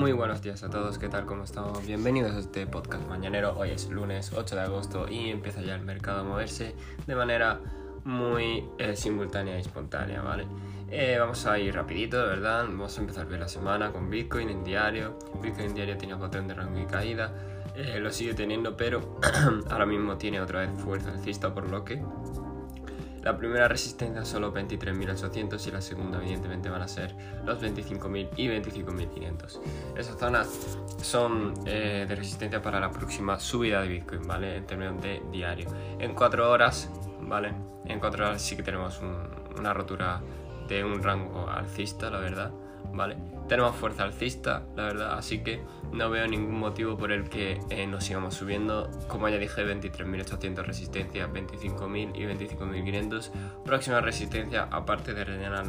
Muy 0.00 0.12
buenos 0.12 0.40
días 0.40 0.62
a 0.62 0.70
todos, 0.70 0.98
¿qué 0.98 1.10
tal? 1.10 1.26
¿Cómo 1.26 1.44
estamos? 1.44 1.86
Bienvenidos 1.86 2.32
a 2.32 2.38
este 2.38 2.66
podcast 2.66 3.06
mañanero. 3.06 3.54
Hoy 3.58 3.68
es 3.68 3.90
lunes 3.90 4.32
8 4.34 4.56
de 4.56 4.62
agosto 4.62 5.06
y 5.06 5.28
empieza 5.28 5.60
ya 5.60 5.74
el 5.74 5.82
mercado 5.82 6.20
a 6.20 6.24
moverse 6.24 6.74
de 7.06 7.14
manera 7.14 7.60
muy 8.04 8.64
eh, 8.78 8.96
simultánea 8.96 9.58
y 9.58 9.60
espontánea, 9.60 10.22
¿vale? 10.22 10.46
Eh, 10.90 11.18
vamos 11.20 11.44
a 11.44 11.58
ir 11.58 11.74
rapidito, 11.74 12.18
de 12.18 12.28
verdad. 12.28 12.64
Vamos 12.64 12.96
a 12.96 13.00
empezar 13.02 13.26
bien 13.26 13.40
la 13.40 13.48
semana 13.48 13.92
con 13.92 14.08
Bitcoin 14.08 14.48
en 14.48 14.64
diario. 14.64 15.18
Bitcoin 15.42 15.66
en 15.66 15.74
diario 15.74 15.98
tiene 15.98 16.16
patrón 16.16 16.48
de 16.48 16.54
rango 16.54 16.80
y 16.80 16.86
caída. 16.86 17.34
Eh, 17.76 18.00
lo 18.00 18.10
sigue 18.10 18.32
teniendo, 18.32 18.78
pero 18.78 19.20
ahora 19.68 19.84
mismo 19.84 20.16
tiene 20.16 20.40
otra 20.40 20.60
vez 20.60 20.70
fuerza 20.82 21.10
alcista, 21.10 21.52
por 21.52 21.68
lo 21.68 21.84
que 21.84 22.02
la 23.22 23.36
primera 23.36 23.68
resistencia 23.68 24.24
solo 24.24 24.52
23.800 24.52 25.66
y 25.66 25.70
la 25.70 25.80
segunda 25.80 26.18
evidentemente 26.18 26.68
van 26.68 26.82
a 26.82 26.88
ser 26.88 27.14
los 27.44 27.62
25.000 27.62 28.28
y 28.36 28.48
25.500. 28.48 29.60
Esas 29.96 30.18
zonas 30.18 30.78
son 31.02 31.54
eh, 31.66 32.06
de 32.08 32.14
resistencia 32.14 32.62
para 32.62 32.80
la 32.80 32.90
próxima 32.90 33.38
subida 33.38 33.82
de 33.82 33.88
Bitcoin, 33.88 34.26
¿vale? 34.26 34.56
En 34.56 34.66
términos 34.66 35.02
de 35.02 35.22
diario. 35.30 35.68
En 35.98 36.14
4 36.14 36.50
horas, 36.50 36.90
¿vale? 37.20 37.52
En 37.86 38.00
4 38.00 38.26
horas 38.26 38.42
sí 38.42 38.56
que 38.56 38.62
tenemos 38.62 39.00
una 39.58 39.74
rotura 39.74 40.20
de 40.68 40.84
un 40.84 41.02
rango 41.02 41.48
alcista, 41.48 42.10
la 42.10 42.20
verdad, 42.20 42.52
Tenemos 43.48 43.74
fuerza 43.74 44.04
alcista, 44.04 44.62
la 44.76 44.84
verdad, 44.84 45.18
así 45.18 45.42
que 45.42 45.60
no 45.92 46.08
veo 46.08 46.26
ningún 46.28 46.58
motivo 46.58 46.96
por 46.96 47.10
el 47.10 47.28
que 47.28 47.60
eh, 47.70 47.86
nos 47.86 48.04
sigamos 48.04 48.34
subiendo. 48.34 48.88
Como 49.08 49.28
ya 49.28 49.38
dije, 49.38 49.62
23.800 49.62 50.64
resistencia, 50.64 51.28
25.000 51.28 52.12
y 52.14 52.46
25.500. 52.46 53.30
Próxima 53.64 54.00
resistencia, 54.00 54.68
aparte 54.70 55.14
de 55.14 55.24
rellenar 55.24 55.66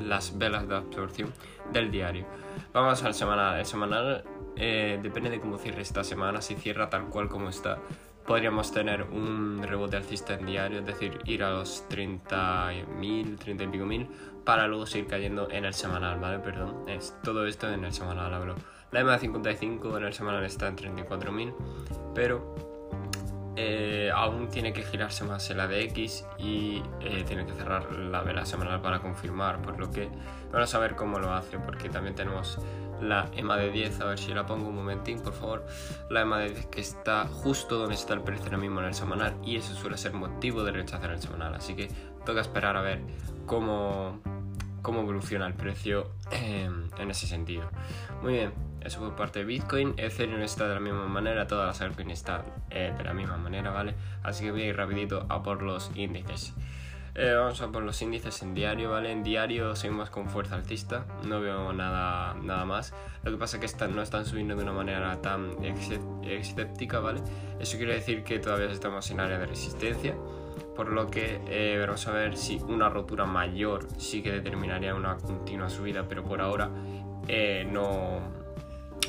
las 0.00 0.36
velas 0.36 0.68
de 0.68 0.76
absorción 0.76 1.32
del 1.72 1.90
diario. 1.90 2.26
Vamos 2.74 3.02
al 3.02 3.14
semanal. 3.14 3.58
El 3.58 3.66
semanal 3.66 4.24
eh, 4.56 4.98
depende 5.02 5.30
de 5.30 5.40
cómo 5.40 5.56
cierre 5.56 5.80
esta 5.80 6.04
semana. 6.04 6.42
Si 6.42 6.56
cierra 6.56 6.90
tal 6.90 7.06
cual 7.06 7.28
como 7.28 7.48
está, 7.48 7.78
podríamos 8.28 8.70
tener 8.70 9.04
un 9.04 9.62
rebote 9.62 9.96
alcista 9.96 10.34
en 10.34 10.44
diario, 10.44 10.80
es 10.80 10.86
decir, 10.86 11.18
ir 11.24 11.42
a 11.42 11.50
los 11.50 11.88
30.000, 11.88 13.38
30 13.38 13.64
y 13.64 13.66
pico 13.68 13.86
mil, 13.86 14.06
para 14.44 14.68
luego 14.68 14.84
seguir 14.84 15.08
cayendo 15.08 15.50
en 15.50 15.64
el 15.64 15.72
semanal, 15.72 16.20
¿vale? 16.20 16.38
Perdón, 16.38 16.86
es 16.90 17.16
todo 17.24 17.46
esto 17.46 17.72
en 17.72 17.84
el 17.84 17.92
semanal, 17.94 18.34
hablo. 18.34 18.54
La 18.92 19.00
EMA 19.00 19.18
55 19.18 19.96
en 19.96 20.04
el 20.04 20.12
semanal 20.12 20.44
está 20.44 20.68
en 20.68 20.76
34.000, 20.76 21.54
pero 22.14 22.54
eh, 23.56 24.10
aún 24.14 24.50
tiene 24.50 24.74
que 24.74 24.82
girarse 24.82 25.24
más 25.24 25.48
el 25.48 25.60
ADX 25.60 26.26
y 26.38 26.82
eh, 27.00 27.24
tiene 27.26 27.46
que 27.46 27.54
cerrar 27.54 27.90
la 27.92 28.20
vela 28.20 28.44
semanal 28.44 28.82
para 28.82 29.00
confirmar, 29.00 29.62
por 29.62 29.80
lo 29.80 29.90
que 29.90 30.10
vamos 30.52 30.74
a 30.74 30.78
ver 30.78 30.96
cómo 30.96 31.18
lo 31.18 31.32
hace, 31.32 31.58
porque 31.58 31.88
también 31.88 32.14
tenemos 32.14 32.58
la 33.00 33.30
EMA 33.34 33.56
de 33.56 33.70
10, 33.70 34.00
a 34.00 34.04
ver 34.06 34.18
si 34.18 34.32
la 34.34 34.46
pongo 34.46 34.68
un 34.68 34.74
momentín, 34.74 35.20
por 35.20 35.32
favor. 35.32 35.66
La 36.10 36.22
EMA 36.22 36.38
de 36.38 36.50
10 36.50 36.66
que 36.66 36.80
está 36.80 37.26
justo 37.26 37.78
donde 37.78 37.94
está 37.94 38.14
el 38.14 38.22
precio 38.22 38.44
ahora 38.46 38.58
mismo 38.58 38.80
en 38.80 38.86
el 38.86 38.94
semanal 38.94 39.36
y 39.44 39.56
eso 39.56 39.74
suele 39.74 39.96
ser 39.96 40.12
motivo 40.12 40.64
de 40.64 40.72
rechazar 40.72 41.10
el 41.10 41.20
semanal. 41.20 41.54
Así 41.54 41.74
que 41.74 41.88
toca 42.24 42.40
esperar 42.40 42.76
a 42.76 42.82
ver 42.82 43.00
cómo, 43.46 44.20
cómo 44.82 45.00
evoluciona 45.00 45.46
el 45.46 45.54
precio 45.54 46.10
em, 46.30 46.88
en 46.98 47.10
ese 47.10 47.26
sentido. 47.26 47.68
Muy 48.22 48.34
bien, 48.34 48.52
eso 48.80 49.00
por 49.00 49.16
parte 49.16 49.40
de 49.40 49.44
Bitcoin. 49.44 49.94
Ethereum 49.96 50.42
está 50.42 50.68
de 50.68 50.74
la 50.74 50.80
misma 50.80 51.06
manera, 51.06 51.46
todas 51.46 51.66
las 51.66 51.80
altcoins 51.80 52.12
están 52.12 52.42
eh, 52.70 52.94
de 52.96 53.04
la 53.04 53.14
misma 53.14 53.36
manera, 53.36 53.70
¿vale? 53.70 53.94
Así 54.22 54.44
que 54.44 54.50
voy 54.50 54.62
a 54.62 54.66
ir 54.66 54.76
rapidito 54.76 55.26
a 55.28 55.42
por 55.42 55.62
los 55.62 55.90
índices. 55.94 56.54
Eh, 57.20 57.34
vamos 57.34 57.60
a 57.62 57.72
por 57.72 57.82
los 57.82 58.00
índices 58.00 58.42
en 58.42 58.54
diario, 58.54 58.92
¿vale? 58.92 59.10
En 59.10 59.24
diario 59.24 59.74
seguimos 59.74 60.08
con 60.08 60.28
fuerza 60.28 60.54
altista, 60.54 61.04
no 61.24 61.40
veo 61.40 61.72
nada, 61.72 62.34
nada 62.34 62.64
más. 62.64 62.94
Lo 63.24 63.32
que 63.32 63.36
pasa 63.36 63.58
es 63.60 63.74
que 63.74 63.88
no 63.88 64.02
están 64.02 64.24
subiendo 64.24 64.54
de 64.54 64.62
una 64.62 64.70
manera 64.70 65.20
tan 65.20 65.50
escéptica, 65.64 67.00
¿vale? 67.00 67.20
Eso 67.58 67.76
quiere 67.76 67.94
decir 67.94 68.22
que 68.22 68.38
todavía 68.38 68.70
estamos 68.70 69.10
en 69.10 69.18
área 69.18 69.36
de 69.36 69.46
resistencia, 69.46 70.14
por 70.76 70.92
lo 70.92 71.08
que 71.08 71.40
eh, 71.48 71.76
vamos 71.84 72.06
a 72.06 72.12
ver 72.12 72.36
si 72.36 72.58
una 72.68 72.88
rotura 72.88 73.24
mayor 73.24 73.88
sí 73.98 74.22
que 74.22 74.30
determinaría 74.30 74.94
una 74.94 75.16
continua 75.16 75.68
subida, 75.68 76.06
pero 76.08 76.22
por 76.22 76.40
ahora 76.40 76.70
eh, 77.26 77.68
no, 77.68 78.20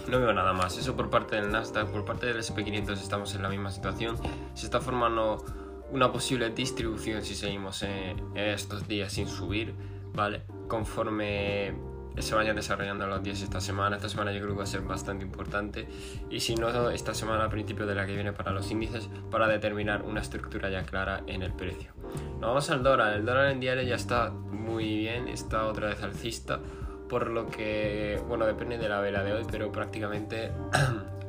no 0.08 0.20
veo 0.20 0.34
nada 0.34 0.54
más. 0.54 0.80
Eso 0.80 0.96
por 0.96 1.12
parte 1.12 1.36
del 1.36 1.52
Nasdaq, 1.52 1.90
por 1.90 2.06
parte 2.06 2.26
del 2.26 2.38
SP500 2.38 2.94
estamos 2.94 3.36
en 3.36 3.44
la 3.44 3.50
misma 3.50 3.70
situación. 3.70 4.18
Se 4.56 4.66
está 4.66 4.82
formando 4.82 5.46
una 5.92 6.12
posible 6.12 6.50
distribución 6.50 7.24
si 7.24 7.36
seguimos 7.36 7.84
en 7.84 8.36
estos 8.36 8.88
días 8.88 9.14
sin 9.14 9.28
subir, 9.28 9.74
¿vale? 10.14 10.42
Conforme 10.68 11.74
se 12.22 12.36
vayan 12.36 12.56
desarrollando 12.56 13.08
los 13.08 13.24
días 13.24 13.42
esta 13.42 13.62
semana. 13.62 13.96
Esta 13.96 14.10
semana 14.10 14.32
yo 14.32 14.40
creo 14.40 14.52
que 14.52 14.58
va 14.58 14.64
a 14.64 14.68
ser 14.68 14.82
bastante 14.82 15.24
importante. 15.26 15.88
Y 16.30 16.40
si 16.40 16.56
no, 16.56 16.90
esta 16.90 17.14
semana 17.14 17.46
a 17.46 17.50
principio 17.50 17.86
de 17.86 17.96
la 17.96 18.06
que 18.06 18.14
viene 18.14 18.34
para 18.34 18.52
los 18.52 18.70
índices, 18.72 19.10
para 19.32 19.48
determinar 19.48 20.04
una 20.04 20.22
estructura 20.22 20.70
ya 20.70 20.84
clara 20.84 21.24
en 21.28 21.44
el 21.44 21.54
precio. 21.54 21.94
Nos 22.40 22.42
vamos 22.42 22.70
al 22.70 22.84
dólar. 22.84 23.14
El 23.14 23.26
dólar 23.26 23.52
en 23.52 23.60
diario 23.60 23.84
ya 23.84 23.96
está 23.96 24.30
muy 24.30 24.98
bien, 24.98 25.28
está 25.28 25.66
otra 25.66 25.88
vez 25.88 26.02
alcista. 26.04 26.60
Por 27.08 27.30
lo 27.30 27.48
que, 27.48 28.22
bueno, 28.28 28.46
depende 28.46 28.78
de 28.78 28.88
la 28.88 29.00
vela 29.00 29.24
de 29.24 29.34
hoy, 29.34 29.46
pero 29.50 29.72
prácticamente 29.72 30.52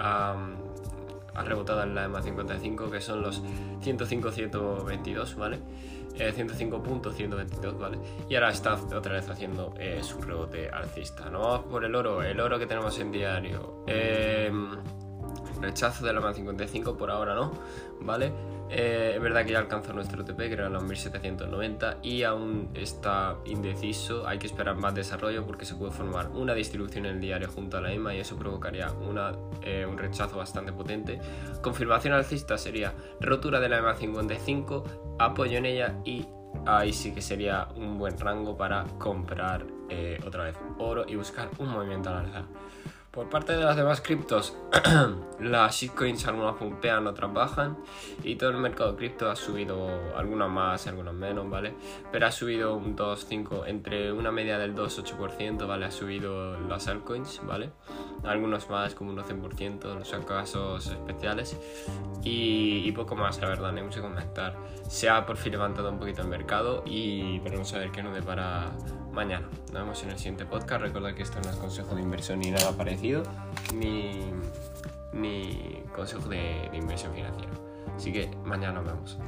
ha 1.35 1.43
rebotado 1.43 1.83
en 1.83 1.95
la 1.95 2.05
EMA 2.05 2.23
55, 2.23 2.91
que 2.91 3.01
son 3.01 3.23
los 3.23 3.43
105-122, 3.83 5.37
¿vale? 5.37 5.59
Eh, 6.15 6.33
105.122, 6.37 7.79
¿vale? 7.79 7.99
Y 8.29 8.35
ahora 8.35 8.51
está 8.51 8.75
otra 8.75 9.13
vez 9.13 9.29
haciendo 9.29 9.75
eh, 9.79 10.01
su 10.03 10.21
rebote 10.21 10.69
alcista. 10.71 11.31
No 11.31 11.41
vamos 11.41 11.67
por 11.67 11.85
el 11.85 11.95
oro, 11.95 12.23
el 12.23 12.41
oro 12.41 12.59
que 12.59 12.67
tenemos 12.67 12.99
en 12.99 13.13
diario. 13.13 13.85
Eh, 13.87 14.53
rechazo 15.61 16.05
de 16.05 16.13
la 16.13 16.21
EMA 16.21 16.35
55 16.35 16.97
por 16.97 17.11
ahora 17.11 17.35
no, 17.35 17.53
¿vale? 18.01 18.33
Eh, 18.73 19.15
es 19.17 19.21
verdad 19.21 19.45
que 19.45 19.53
ya 19.53 19.59
alcanzó 19.59 19.93
nuestro 19.93 20.25
TP, 20.25 20.37
que 20.49 20.53
eran 20.53 20.73
los 20.73 20.83
1790, 20.85 21.99
y 22.03 22.23
aún 22.23 22.71
está 22.75 23.37
indeciso. 23.45 24.27
Hay 24.29 24.39
que 24.39 24.47
esperar 24.47 24.77
más 24.77 24.95
desarrollo 24.95 25.45
porque 25.45 25.65
se 25.65 25.75
puede 25.75 25.93
formar 25.93 26.29
una 26.31 26.55
distribución 26.55 27.07
en 27.07 27.17
el 27.17 27.21
diario 27.21 27.49
junto 27.49 27.79
a 27.79 27.81
la 27.81 27.93
EMA 27.93 28.15
y 28.15 28.21
eso 28.21 28.37
provocaría 28.37 28.89
eh, 29.63 29.87
un 29.89 29.99
rechazo 29.99 30.39
bastante 30.39 30.73
potente. 30.73 31.21
Confirmación 31.63 32.15
alcista 32.15 32.57
sería 32.57 32.95
rotura 33.21 33.59
de 33.59 33.69
la 33.69 33.79
EMA 33.79 33.97
55, 33.97 35.17
apoyo 35.19 35.59
en 35.59 35.67
ella 35.67 35.97
y 36.05 36.27
ahí 36.67 36.93
sí 36.93 37.13
que 37.13 37.23
sería 37.23 37.69
un 37.77 37.99
buen 37.99 38.19
rango 38.19 38.57
para 38.57 38.85
comprar 38.99 39.67
eh, 39.89 40.19
otra 40.25 40.45
vez 40.45 40.57
oro 40.79 41.05
y 41.09 41.17
buscar 41.17 41.49
un 41.59 41.69
movimiento 41.69 42.11
al 42.11 42.27
alza. 42.27 42.45
Por 43.11 43.29
parte 43.29 43.57
de 43.57 43.65
las 43.65 43.75
demás 43.75 44.01
criptos, 44.01 44.57
las 45.41 45.75
shitcoins 45.75 46.29
algunas 46.29 46.55
pumpean, 46.55 47.09
otras 47.09 47.33
bajan 47.33 47.77
y 48.23 48.37
todo 48.37 48.51
el 48.51 48.59
mercado 48.59 48.95
cripto 48.95 49.29
ha 49.29 49.35
subido, 49.35 49.89
algunas 50.17 50.49
más, 50.49 50.87
algunas 50.87 51.13
menos, 51.13 51.51
¿vale? 51.51 51.75
Pero 52.13 52.29
ha 52.29 52.31
subido 52.31 52.77
un 52.77 52.95
2, 52.95 53.27
5, 53.29 53.67
entre 53.67 54.13
una 54.13 54.31
media 54.31 54.59
del 54.59 54.77
2-8%, 54.77 55.67
¿vale? 55.67 55.87
Ha 55.87 55.91
subido 55.91 56.61
las 56.61 56.87
altcoins, 56.87 57.41
¿vale? 57.45 57.73
Algunos 58.23 58.71
más, 58.71 58.95
como 58.95 59.11
un 59.11 59.19
100%, 59.19 59.99
los 59.99 60.25
casos 60.25 60.87
especiales 60.87 61.59
y, 62.23 62.93
poco 62.93 63.17
más, 63.17 63.41
la 63.41 63.49
verdad, 63.49 63.73
no 63.73 63.79
hay 63.79 63.85
mucho 63.85 64.03
que 64.03 64.09
comentar. 64.09 64.57
Se 64.89 65.09
ha 65.11 65.27
por 65.27 65.37
fin 65.37 65.51
levantado 65.51 65.91
un 65.91 65.99
poquito 65.99 66.23
el 66.23 66.29
mercado 66.29 66.85
y 66.87 67.41
veremos 67.41 67.73
a 67.75 67.79
ver 67.79 67.91
qué 67.91 68.05
nos 68.05 68.15
depara 68.15 68.71
mañana. 69.13 69.49
Nos 69.73 69.83
vemos 69.83 70.03
en 70.03 70.11
el 70.11 70.19
siguiente 70.19 70.45
podcast. 70.47 70.83
Recuerda 70.83 71.15
que 71.15 71.23
esto 71.23 71.41
no 71.43 71.51
es 71.51 71.57
consejo 71.57 71.95
de 71.95 72.03
inversión 72.03 72.41
ni 72.41 72.51
nada 72.51 72.73
parecido, 72.73 73.23
ni, 73.75 74.31
ni 75.13 75.83
consejo 75.95 76.29
de, 76.29 76.69
de 76.71 76.77
inversión 76.77 77.13
financiera. 77.15 77.53
Así 77.97 78.13
que 78.13 78.31
mañana 78.45 78.81
nos 78.81 78.87
vemos. 78.87 79.19